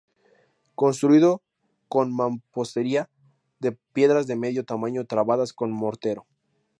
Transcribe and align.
Construido 0.73 1.43
con 1.87 2.11
mampostería 2.11 3.07
de 3.59 3.73
piedras 3.93 4.25
de 4.25 4.35
medio 4.35 4.65
tamaño 4.65 5.05
trabadas 5.05 5.53
con 5.53 5.71
mortero. 5.71 6.25